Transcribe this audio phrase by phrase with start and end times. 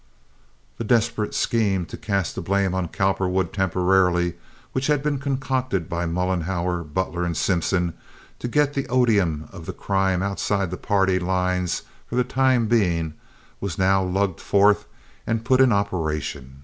[0.79, 4.33] That desperate scheme to cast the blame on Cowperwood temporarily,
[4.71, 7.93] which had been concocted by Mollenhauer, Butler, and Simpson,
[8.39, 13.13] to get the odium of the crime outside the party lines for the time being,
[13.59, 14.87] was now lugged forth
[15.27, 16.59] and put in operation.